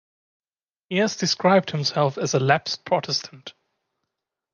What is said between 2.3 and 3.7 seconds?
a lapsed Protestant.